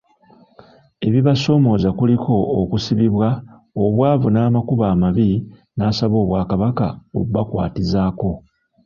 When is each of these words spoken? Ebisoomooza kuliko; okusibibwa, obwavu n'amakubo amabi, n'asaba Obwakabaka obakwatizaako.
Ebisoomooza 1.07 1.89
kuliko; 1.97 2.33
okusibibwa, 2.61 3.27
obwavu 3.83 4.27
n'amakubo 4.31 4.83
amabi, 4.93 5.29
n'asaba 5.75 6.15
Obwakabaka 6.23 6.87
obakwatizaako. 7.19 8.31